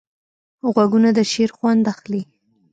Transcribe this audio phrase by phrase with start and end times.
[0.73, 2.21] غوږونه د شعر خوند اخلي